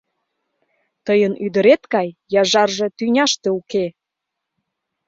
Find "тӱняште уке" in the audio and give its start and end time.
2.97-3.85